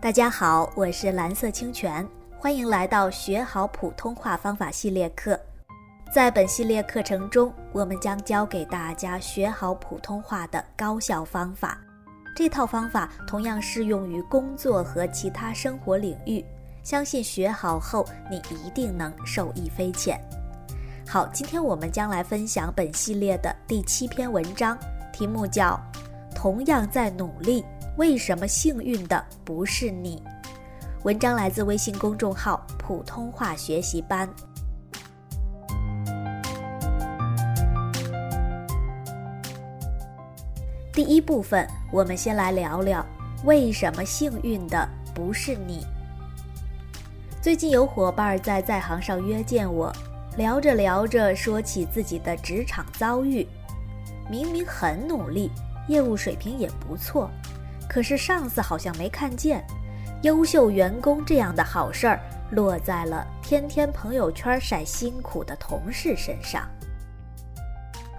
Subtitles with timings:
[0.00, 2.06] 大家好，我是蓝色清泉，
[2.38, 5.38] 欢迎来到学好普通话方法系列课。
[6.14, 11.76] 在本系列课程中，我们将教给大家学好普通话的高效方法。
[12.36, 16.44] 这套方法同样适用于工作和其他生活领域，
[16.84, 20.16] 相信学好后你一定能受益匪浅。
[21.08, 24.78] 好，今天我们将来分享本系列的第七篇文章，
[25.12, 25.72] 题目叫
[26.36, 27.62] 《同样在努力》。
[27.98, 30.22] 为什么幸运的不是你？
[31.02, 34.32] 文章来自微信公众号“普通话学习班”。
[40.92, 43.04] 第一部分，我们先来聊聊
[43.42, 45.84] 为什么幸运的不是你。
[47.42, 49.92] 最近有伙伴在在行上约见我，
[50.36, 53.44] 聊着聊着说起自己的职场遭遇，
[54.30, 55.50] 明明很努力，
[55.88, 57.28] 业务水平也不错。
[57.88, 59.64] 可是上司好像没看见，
[60.22, 66.68] 优秀员工这样的好事儿落在了天天朋友圈晒辛苦的同事身上。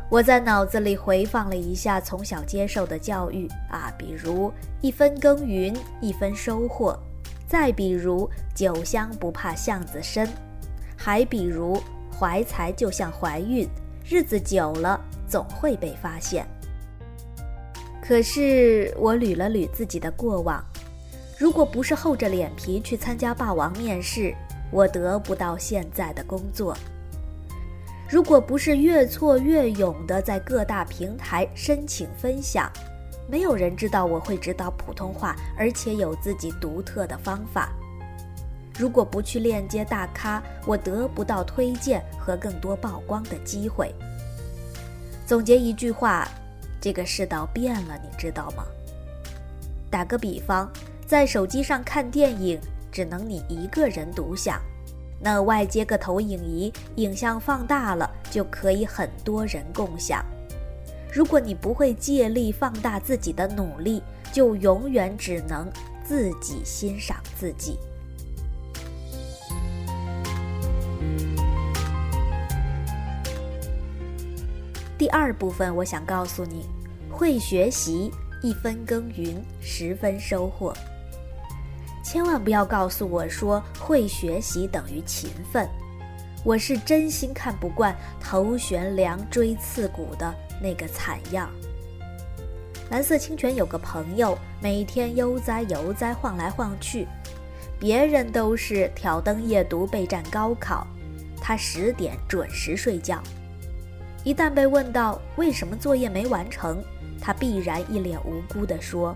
[0.09, 6.98] 我在脑子里回放了一下从小接受的教育啊，比如一分耕耘一分收获，
[7.48, 10.28] 再比如酒香不怕巷子深，
[10.98, 11.80] 还比如
[12.11, 13.70] 怀才就像怀孕，
[14.04, 16.44] 日子久了总会被发现。
[18.10, 20.66] 可是我捋了捋自己的过往，
[21.38, 24.34] 如果不是厚着脸皮去参加霸王面试，
[24.72, 26.74] 我得不到现在的工作；
[28.10, 32.68] 如果不是越挫越勇的在各大平台申请分享，
[33.30, 37.70] 没有人知道我会指导普通话，而且有自己独特的方法；
[38.80, 43.94] 如果不去链接大咖，我得不到推荐和更多曝光的机会。
[45.28, 46.28] 总结一句话。
[46.82, 48.66] 这个世道变了，你知道吗？
[49.90, 50.72] 打个比方，
[51.06, 52.60] 在手机上看电影，
[52.92, 54.62] 只能你一个人独享，
[55.20, 60.23] 那外接个投影仪，影像放大了，就可以很多人共享。
[61.12, 64.02] 如果你不会借力放大自己的努力，
[64.32, 65.68] 就永远只能
[66.04, 67.80] 自己欣赏自己。
[74.99, 76.65] 第二部分，我想告诉你，
[77.10, 78.11] 会学习
[78.43, 80.73] 一分耕耘十分收获。
[82.04, 85.65] 千万不要告诉我说会学习等于勤奋，
[86.43, 91.49] 我是真心看不惯头悬梁锥刺股的那个惨样。
[92.89, 97.08] 蓝色清泉有个朋友，每天悠哉悠哉晃来晃去，
[97.80, 100.86] 别人都是挑灯夜读备战高考，
[101.39, 103.23] 他十点准时睡觉。
[104.24, 106.84] 一旦被问到为什么作业没完成，
[107.22, 109.16] 他必然一脸无辜地说：“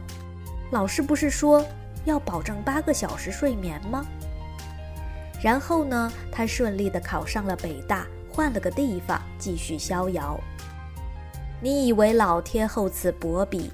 [0.71, 1.65] 老师不是说
[2.05, 4.05] 要保证八个小时睡眠吗？”
[5.43, 10.39] 然后呢，他顺利地考上了北大，换了个地方继续逍遥。
[11.61, 13.69] 你以为老天厚此薄彼，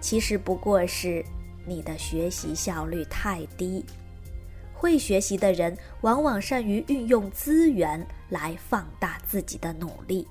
[0.00, 1.24] 其实不过是
[1.64, 3.84] 你的学习效率太低。
[4.74, 10.26] 会学习的人往往善于运用资源来放大自己的努力。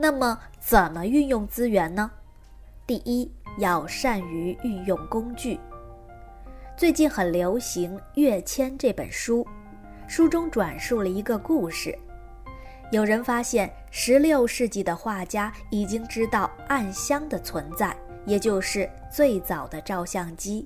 [0.00, 2.08] 那么，怎么运用资源呢？
[2.86, 3.28] 第一，
[3.58, 5.58] 要善于运用工具。
[6.76, 9.44] 最近很流行《跃迁》这本书，
[10.06, 11.98] 书中转述了一个故事：
[12.92, 17.92] 有人发现16世纪的画家已经知道暗箱的存在，
[18.24, 20.64] 也就是最早的照相机。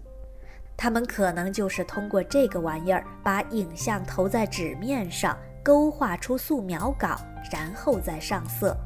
[0.77, 7.19] 他们可能就是通过这个玩意儿，把影像投在纸面上，勾画出素描稿，
[7.51, 8.77] 然后再上色。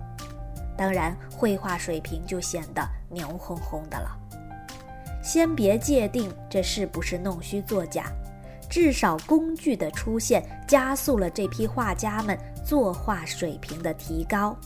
[0.76, 4.16] 当然，绘画水平就显得牛哄哄的了。
[5.22, 8.12] 先别界定这是不是弄虚作假，
[8.68, 14.56] 至少工具的出现加速了这批画家们作画水平的提高。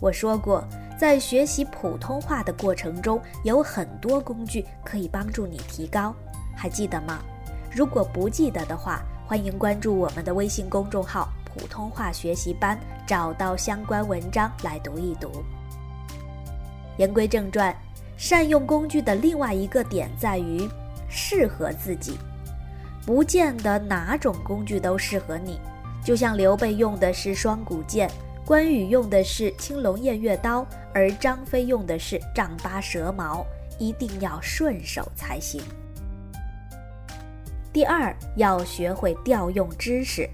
[0.00, 0.62] 我说过，
[0.98, 6.14] 在学习普通话的过程中，有很多工具可以帮助你提高，
[6.54, 7.18] 还记得吗？
[7.72, 11.28] 如果不记得的话，欢迎关注我们的微信公众号。
[11.56, 15.42] 普通话学习班，找到相关文章来读一读。
[16.98, 17.74] 言归正传，
[18.16, 20.68] 善用工具的另外一个点在于
[21.08, 22.18] 适合自己，
[23.06, 25.58] 不见得哪种工具都适合你。
[26.04, 28.10] 就像刘备用的是双股剑，
[28.44, 33.44] 关羽用的是青龙偃月刀，而张飞用的是丈八蛇矛，
[33.78, 35.60] 一定要顺手才行。
[37.72, 40.28] 第二，要学会调用知识。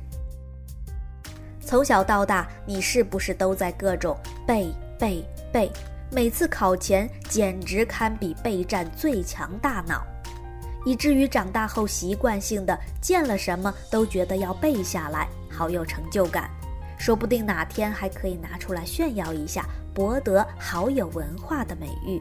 [1.65, 4.17] 从小到大，你是不是都在各种
[4.47, 5.71] 背背背？
[6.11, 10.05] 每次考前简直堪比备战最强大脑。
[10.85, 16.51] 以至于长大后习惯性的见了什么都觉得要背下来，好有成就感，
[16.99, 19.65] 说不定哪天还可以拿出来炫耀一下，
[19.95, 22.21] 博得好有文化的美誉。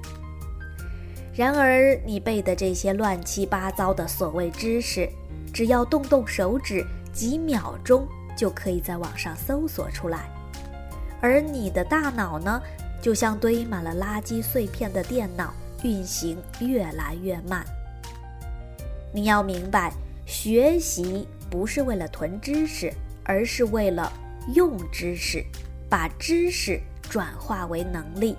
[1.33, 5.09] 然而，你背的这些乱七八糟的所谓知识，
[5.51, 8.07] 只要动动手指，几秒钟
[8.41, 10.27] 就可以在网上搜索出来。
[11.21, 12.59] 而你的大脑呢，
[12.99, 15.53] 就像堆满了垃圾碎片的电脑，
[15.83, 17.63] 运行越来越慢。
[19.13, 19.93] 你要明白，
[20.25, 22.91] 学习不是为了囤知识，
[23.23, 24.11] 而是为了
[24.55, 25.45] 用知识，
[25.87, 28.35] 把知识转化为能力。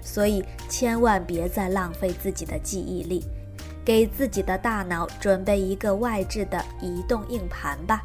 [0.00, 3.22] 所以，千万别再浪费自己的记忆力，
[3.84, 8.02] 给自己的大脑准备一个外置的移动硬盘吧。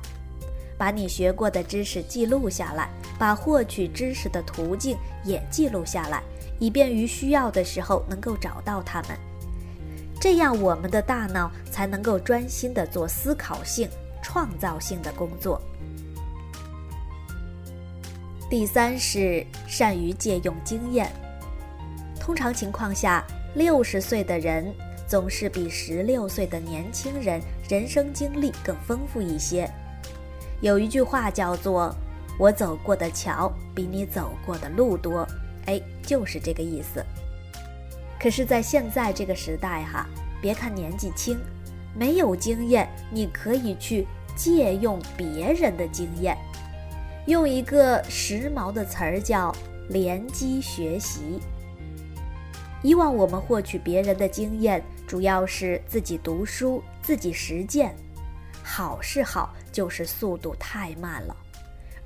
[0.82, 2.90] 把你学过的知识记录下来，
[3.20, 6.24] 把获取知识的途径也记录下来，
[6.58, 9.12] 以便于需要的时候能够找到它们。
[10.20, 13.88] 这样，我们的大脑才能够专心的做思考性、
[14.24, 15.62] 创造性的工作。
[18.50, 21.12] 第三是善于借用经验。
[22.20, 23.24] 通常情况下，
[23.54, 24.74] 六十岁的人
[25.08, 27.40] 总是比十六岁的年轻人
[27.70, 29.72] 人生经历更丰富一些。
[30.62, 31.94] 有一句话叫做
[32.38, 35.28] “我走过的桥比你走过的路多”，
[35.66, 37.04] 哎，就是这个意思。
[38.20, 40.08] 可是，在现在这个时代哈，
[40.40, 41.40] 别看年纪轻，
[41.98, 44.06] 没有经验，你可以去
[44.36, 46.38] 借用别人的经验。
[47.26, 49.52] 用一个时髦的词儿叫
[49.90, 51.40] “联机学习”。
[52.84, 57.96] 以往我们获取别人的经验，主要是自己读书、自己实践，
[58.64, 61.36] 好是好，就是速度太慢了。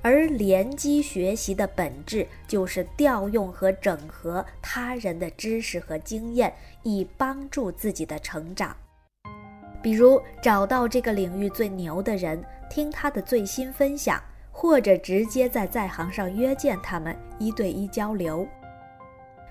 [0.02, 6.52] 而联机学习的本质就是调用和整合他人的知识和经验，
[6.84, 8.76] 以帮助自己的成长。
[9.82, 18.46] 比如找到这个领域最牛的人，听他的最新分享，或者直接在在行上约见他们，一对一交流。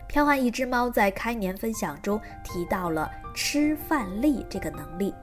[0.07, 5.13] 飘换一只猫在开年分享中提到了吃饭力这个能力，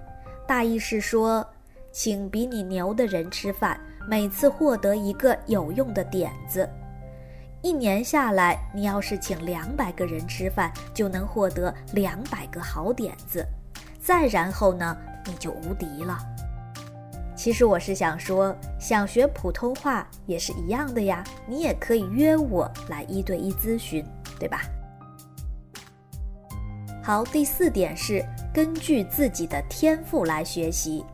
[0.46, 1.46] 大意是说，
[1.92, 3.78] 请比你牛的人吃饭，
[4.08, 6.68] 每次获得一个有用的点子。
[7.60, 13.46] 一年下来，你要是请两百个人吃饭，就能获得两百个好点子。
[14.00, 14.96] 再然后呢，
[15.26, 16.18] 你就无敌了。
[17.36, 24.04] 其实我是想说，想学普通话也是一样的呀，你也可以约我来一对一咨询，
[24.40, 24.62] 对吧？
[27.02, 31.04] 好，第四点是根据自己的天赋来学习。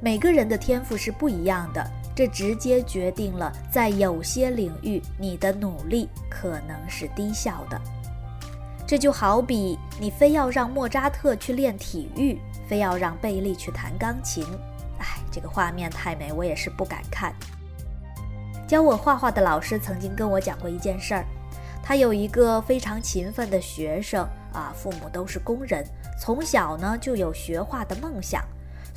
[0.00, 1.84] 每个人的天赋是不一样的，
[2.14, 7.80] 这直接决定了在有些领域你的努力可能是低效的。
[8.86, 14.44] 这就好比你非要让莫扎特去练体育，非要让贝利去弹钢琴，
[14.98, 17.34] 哎，这个画面太美，我也是不敢看。
[18.68, 21.24] 教我画画的老师曾经跟我讲过一件事儿，
[21.82, 24.26] 他有一个非常勤奋的学生。
[24.50, 25.84] 啊，父母都是工人，
[26.18, 28.42] 从小呢就有学画的梦想，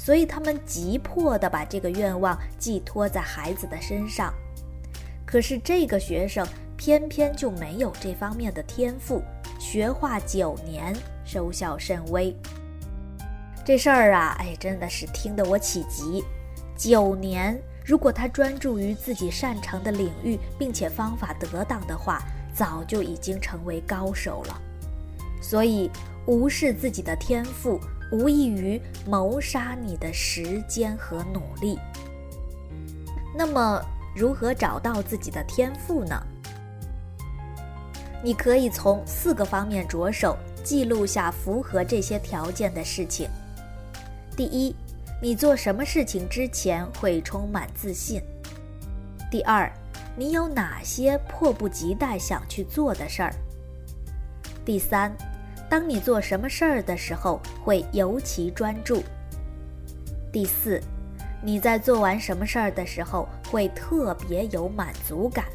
[0.04, 4.34] 所以他们急迫地把这个愿望寄托在孩子的身上。
[5.28, 6.44] 可是这个学生
[6.76, 9.22] 偏偏就没有这方面的天赋，
[9.60, 10.92] 学画九年
[11.24, 12.36] 收效甚微。
[13.64, 16.24] 这事儿啊，哎，真的是听得我起急。
[16.76, 22.24] 九年，如果他专注于自己擅长的领域，并且方法得当的话，
[22.56, 24.60] 早就已经成为高手了。
[25.44, 25.92] 所以，
[26.26, 27.80] 无视自己的天赋，
[28.12, 31.80] 无异于谋杀你的时间和努力。
[33.34, 33.82] 那么，
[34.16, 36.22] 如何找到自己的天赋呢？
[38.22, 43.30] 你可以从四个方面着手，记录下符合这些条件的事情。
[44.36, 44.76] 第一，
[45.22, 48.22] 你做什么事情之前会充满自信？
[49.32, 49.72] 第二，
[50.16, 53.34] 你有哪些迫不及待想去做的事儿？
[54.66, 55.16] 第三。
[55.72, 59.02] 当你做什么事儿的时候，会尤其专注。
[60.30, 60.82] 第四，
[61.42, 65.46] 你在做完什么事儿的时候，会特别有满足感。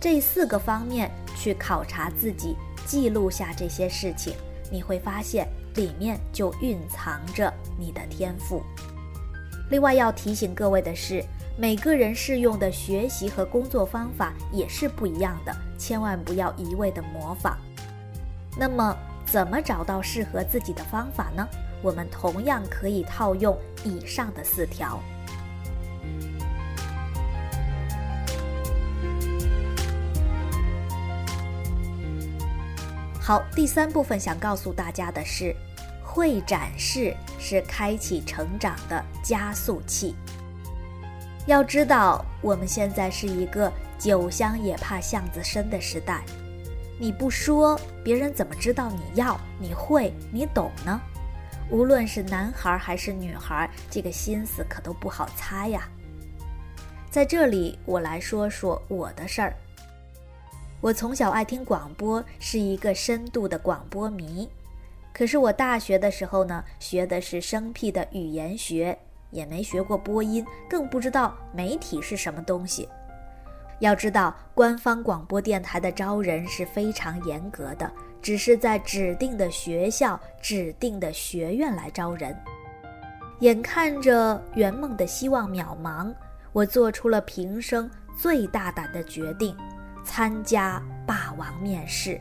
[0.00, 2.56] 这四个方面去考察自己，
[2.86, 4.32] 记录下这些事情，
[4.72, 8.62] 你会发现里面就蕴藏着你的天赋。
[9.70, 11.22] 另外要提醒各位的是，
[11.58, 17.58] 每个人适用的学习和工作方法也是不一样的，千万不要一味的模仿。
[18.56, 18.96] 那么，
[19.26, 21.46] 怎么找到适合自己的方法呢？
[21.82, 25.00] 我们同样可以套用以上的四条。
[33.20, 35.54] 好，第三部分想告诉大家的是，
[36.02, 40.14] 会展示是开启成长的加速器。
[41.46, 46.22] 要知道，我们现在是一个酒香也怕巷子深的时代，
[46.98, 51.00] 你不说，别人怎么知道你要、你会、你懂呢？
[51.70, 55.88] 无论是男孩还是女孩，这个心思可都不好猜呀。
[57.10, 59.54] 在这里，我来说说我的事儿。
[60.80, 64.48] 我从小爱听广播，是一个深度的广播迷。
[65.12, 68.98] 可是我大学的时候呢，学的是生僻的语言学。
[69.30, 72.88] 也没学过播音，更不知道媒体是什么东西。
[73.80, 77.90] 要知道，官方广播电台的招人是非常严格的，
[78.22, 82.36] 只是在指定的学校、指定的学院来招人。
[83.40, 86.14] 眼看着圆梦的希望渺茫，
[86.52, 89.56] 我做出了平生最大胆的决定，
[90.04, 92.18] 参加霸王面试，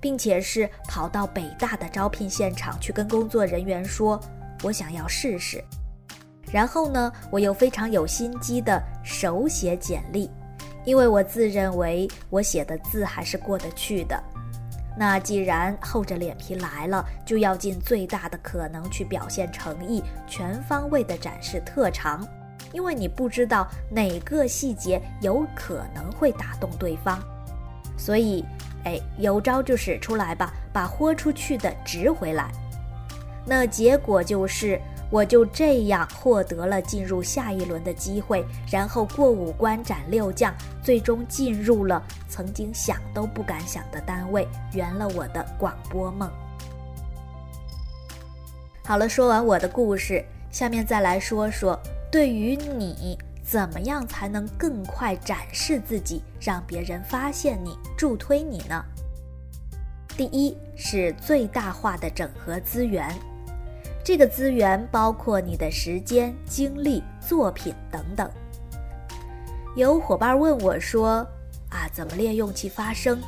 [0.00, 4.18] 并且是跑到北大的招聘现场去跟工作人员说
[4.64, 5.62] ：“我想要试试。”
[6.50, 10.30] 然后呢，我又非常有心机的手写简历，
[10.88, 14.18] 因为我自认为我写的字还是过得去的。
[14.96, 22.26] 那既然厚着脸皮来了，就要尽最大的可能去表现诚意，全方位的展示特长，
[22.72, 27.22] 因为你不知道哪个细节有可能会打动对方。
[27.98, 28.42] 所以，
[28.84, 32.50] 哎，有招就使出来吧，把豁出去的值回来。
[33.44, 34.80] 那结果就是。
[35.10, 46.30] 我就这样获得了进入下一轮的机会，然后过五关斩六将，最终进入了曾经想都不敢想的单位，圆了我的广播梦。
[48.84, 51.78] 好了，说完我的故事，下面再来说说，
[52.10, 58.84] 对于你，怎么样才能更快展示自己，让别人发现你，助推你呢？
[60.16, 63.14] 第一是最大化的整合资源。
[64.08, 68.26] 这个资源包括你的时间、精力、作品等等。
[69.76, 71.16] 有伙伴问我说
[71.68, 73.20] ：“啊，怎么练用气发声？”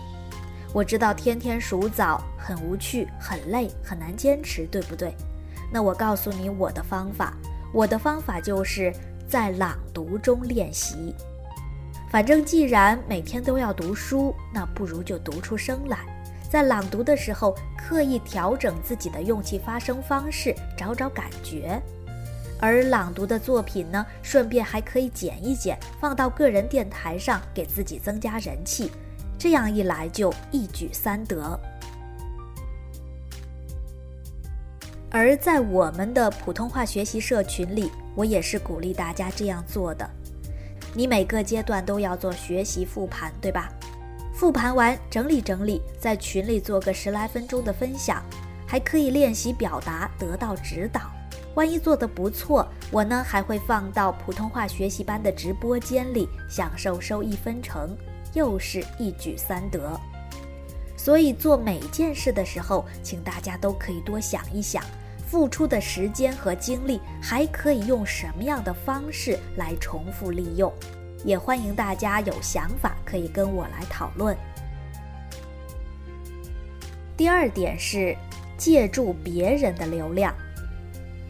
[0.73, 5.15] 我知道天天数枣很无趣、很累、很难坚持，对不对？
[5.71, 7.35] 那我告诉你我的方法，
[7.75, 8.91] 我的方法就是
[9.29, 11.15] 在朗读中练习。
[12.09, 15.99] 反正既然每天都要读书，那不如就读出声来。
[16.51, 21.81] 在朗读的时候，刻意调整自己的用气发声方式，找找感觉。
[22.59, 28.91] 而朗读的作品呢，顺便还可以剪一剪，放到个人电台上，给自己增加人气。
[29.39, 31.59] 这样一来，就一举三得。
[35.09, 40.09] 而在我们的普通话学习社群里，我也是鼓励大家这样做的。
[40.95, 43.73] 你每个阶段都要做学习复盘，对吧？
[44.41, 48.25] 复盘完，整理整理，在群里做个十来分钟的分享，
[48.67, 51.13] 还可以练习表达，得到指导。
[51.55, 57.95] 万一做得不错，我呢还会放到普通话学习班的直播间里，享受收益分成，
[58.33, 60.01] 又是一举三得。
[60.97, 64.83] 所以做每件事的时候，请大家都可以多想一想，
[65.27, 70.73] 付出的时间和精力还可以用什么样的方式来重复利用。
[71.25, 74.37] 也欢迎大家有想法可以跟我来讨论。
[77.17, 78.17] 第二点是
[78.57, 80.35] 借助别人的流量，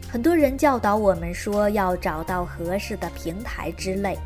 [0.09, 4.17] 很多人教导我们说要找到合适的平台之类，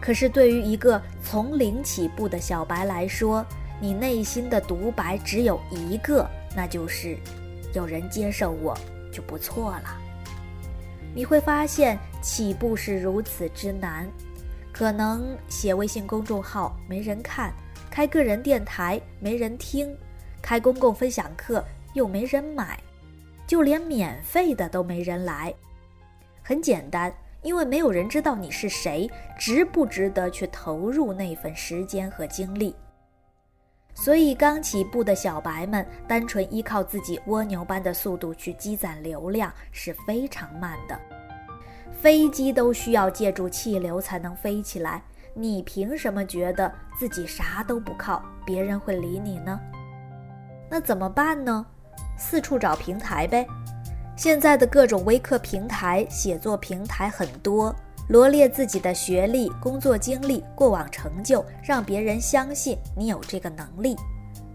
[0.00, 3.46] 可是对于一个从零起步的小白来说，
[3.80, 7.16] 你内心的独白只有一个，那就是
[7.74, 8.76] 有人接受我
[9.12, 9.96] 就不错了。
[11.14, 14.08] 你会发现起步是如此之难。
[14.74, 17.52] 可能写微信公众号没人看，
[17.88, 19.96] 开个人电台没人听，
[20.42, 22.76] 开公共分享课又没人买，
[23.46, 25.54] 就连免费的都没人来。
[26.42, 32.74] 很简单，因为没有人知道你是谁，值不值得去投入那份时间和精力。
[33.94, 40.98] 所以刚起步的小白们，单纯依靠自己蜗牛般的速度去积攒流量是非常慢的。
[42.04, 49.58] 飞机都需要借助气流才能飞起来，你凭什么觉得自己啥都不靠，别人会理你呢？
[50.70, 51.64] 那怎么办呢？
[52.18, 53.46] 四处找平台呗。
[54.18, 57.74] 现在的各种微课平台、写作平台很多，
[58.10, 63.96] 罗列自己的学历、工作经历、过往成就，让别人相信你有这个能力。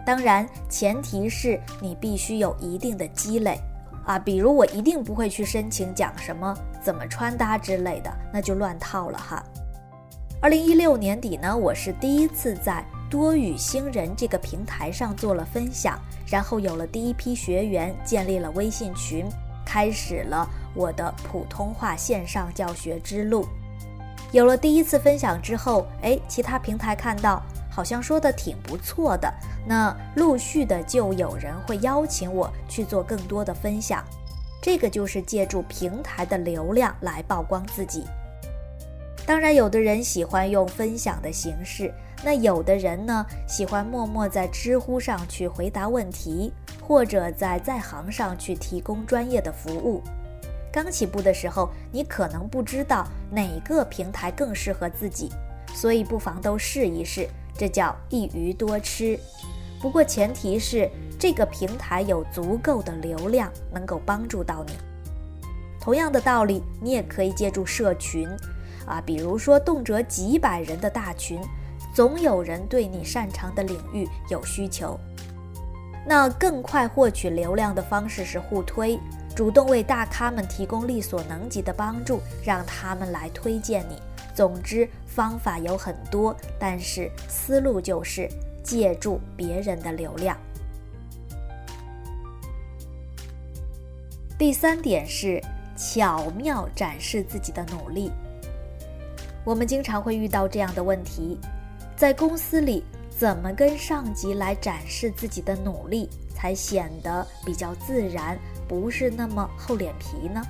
[0.05, 3.59] 当然，前提是你必须有一定的积累。
[4.05, 9.43] 啊，比如我一定不会去申请讲什么怎么穿搭之类的，那就乱套了哈。
[10.41, 19.25] 二零一六年底呢，我是第一次在多语星人这个平台上做了分享，然后有了第一批学员，建立了微信群，
[19.65, 23.45] 开始了我的普通话线上教学之路。
[24.31, 29.33] 有了第一次分享之后，哎，其他平台看到好像说的挺不错的，
[29.67, 34.01] 那陆续的就有人会邀请我去做更多的分享。
[34.61, 38.05] 这个就是借助平台的流量来曝光自己。
[39.25, 46.51] 当然，有的人喜欢用分享的形式，那有的人呢喜欢默默在知乎上去回答问题，
[46.81, 50.01] 或者在在行上去提供专业的服务。
[50.71, 55.31] 刚起步的时候，你可能不知道哪个平台更适合自己，
[55.73, 59.19] 所以不妨都试一试，这叫一鱼多吃。
[59.81, 64.73] 不过前提是这个平台有足够的流量，能够帮助到你。
[65.79, 68.27] 同样的道理，你也可以借助社群。
[68.85, 71.39] 啊，比如说动辄几百人的大群，
[71.93, 74.99] 总有人对你擅长的领域有需求。
[76.07, 78.99] 那更快获取流量的方式是互推，
[79.35, 84.01] 主动为大咖们提供力所能及的帮助，让他们来推荐你。
[84.33, 88.27] 总之，方法有很多，但是思路就是
[88.69, 90.37] 借助别人的流量。
[94.37, 95.41] 第三点是
[95.75, 98.11] 巧妙展示自己的努力。
[99.43, 101.35] 我们经常会遇到这样的问题，
[101.95, 110.43] 在公司里怎么跟上级来展示自己的努力，才显得比较自然，不是那么厚脸皮呢？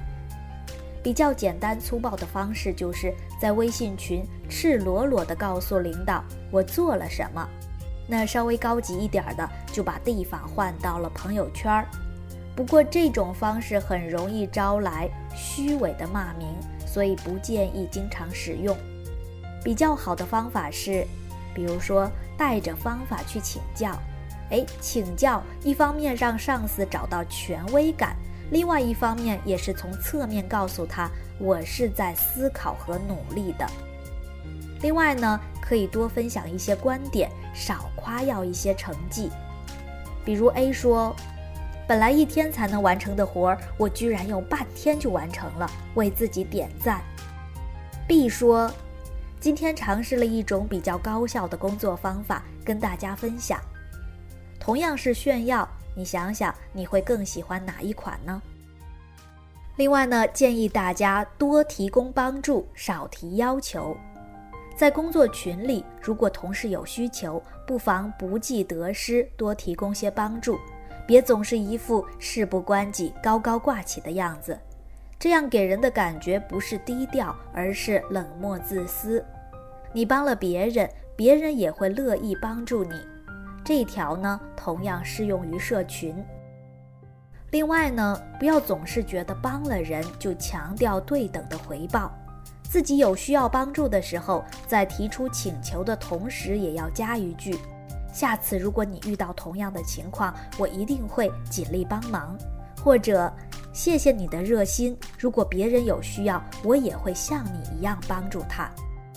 [1.02, 6.22] 比较简单粗暴的方式，就是在微信群赤裸裸地告诉领导
[6.52, 7.48] 我做了什么。
[8.10, 11.88] 那稍微高级一点的，就把地方换到了朋友圈儿。
[12.56, 16.48] 不过这种方式很容易招来虚伪的骂名，
[16.86, 18.76] 所以不建议经常使用。
[19.64, 21.06] 比较好的方法是，
[21.54, 23.92] 比如说带着方法去请教。
[24.50, 28.16] 哎，请教一方面让上司找到权威感，
[28.52, 33.70] 另外一方面也是从侧面告诉他我是在思考和努力的。
[34.82, 39.30] 另外呢，可以多分享一些观点，少夸耀一些成绩。
[40.26, 41.16] 比如 A 说，
[41.88, 47.02] 本来一天才能完成的活儿，我居然用半天就完成了，为自己点赞。
[48.08, 48.72] B 说。
[49.42, 53.58] 今天尝试了一种比较高效的工作方法，跟大家分享。
[54.60, 55.66] 同样是炫耀，
[55.96, 58.42] 你想想你会更喜欢哪一款呢？
[59.78, 63.96] 另外呢，建议大家多提供帮助，少提要求。
[64.80, 70.58] 在工作群里，如果同事有需求，不妨不计得失，多提供些帮助，
[71.06, 74.58] 别总是一副事不关己、高高挂起的样子。
[75.20, 79.22] 这样给人的感觉不是低调，而是冷漠自私。
[79.92, 82.94] 你帮了别人，别人也会乐意帮助你。
[83.66, 86.16] 这一条呢，同样适用于社群。
[87.52, 92.18] 另外呢，不要总是觉得帮了人就强调对等的回报。
[92.70, 97.58] 自己有需要帮助的时候，在提出请求的同时，也要加一句
[98.14, 102.38] ：“下次如果你遇到同样的情况，我一定会尽力帮忙。”
[102.84, 103.32] 或者。
[103.72, 104.98] 谢谢你的热心。
[105.18, 108.70] 如果别人有需要，我也会像你一样帮助他，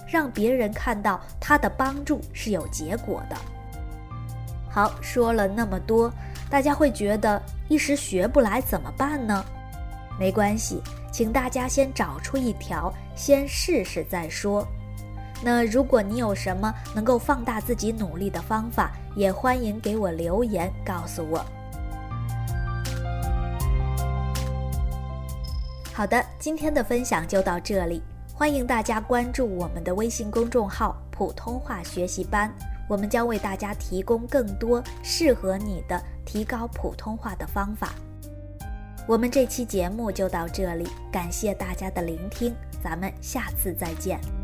[0.06, 3.36] 让别人看到他的帮助是有结果的。
[4.70, 6.12] 好，说了那么多，
[6.50, 9.42] 大家会觉得一时学不来怎么办呢？
[10.20, 10.80] 没关系，
[11.12, 14.66] 请大家先找出一条，先试试再说。
[15.44, 21.44] 那如果你有什么能够放大自己努力的方法，也欢迎给我留言告诉我。
[25.92, 28.03] 好的，今天的分享就到这里。
[28.35, 32.51] 欢迎大家关注我们的微信公众号“普通话学习班”，
[32.88, 37.92] 我们将为大家提供更多适合你的提高普通话的方法。
[39.06, 44.41] 我们这期节目就到这里，感谢大家的聆听，咱们下次再见。